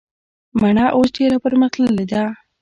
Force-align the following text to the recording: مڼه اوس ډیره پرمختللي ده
مڼه 0.59 0.85
اوس 0.95 1.09
ډیره 1.17 1.37
پرمختللي 1.45 2.05
ده 2.11 2.23